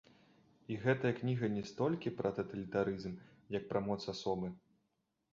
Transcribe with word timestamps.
І 0.75 0.75
гэтая 0.83 1.09
кніга 1.17 1.49
не 1.57 1.63
столькі 1.71 2.13
пра 2.21 2.31
таталітарызм, 2.39 3.13
як 3.57 3.67
пра 3.75 3.79
моц 3.89 3.99
асобы. 4.15 4.47